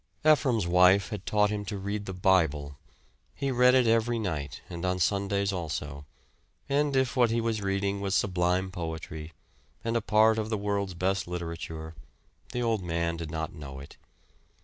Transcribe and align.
Ephraim's 0.25 0.65
wife 0.65 1.09
had 1.09 1.27
taught 1.27 1.51
him 1.51 1.63
to 1.63 1.77
read 1.77 2.07
the 2.07 2.11
Bible. 2.11 2.79
He 3.35 3.51
read 3.51 3.75
it 3.75 3.85
every 3.85 4.17
night, 4.17 4.59
and 4.67 4.83
on 4.83 4.97
Sundays 4.97 5.53
also; 5.53 6.07
and 6.67 6.95
if 6.95 7.15
what 7.15 7.29
he 7.29 7.39
was 7.39 7.61
reading 7.61 8.01
was 8.01 8.15
sublime 8.15 8.71
poetry, 8.71 9.31
and 9.83 9.95
a 9.95 10.01
part 10.01 10.39
of 10.39 10.49
the 10.49 10.57
world's 10.57 10.95
best 10.95 11.27
literature, 11.27 11.93
the 12.51 12.63
old 12.63 12.81
man 12.81 13.15
did 13.15 13.29
not 13.29 13.53
know 13.53 13.79
it. 13.79 13.97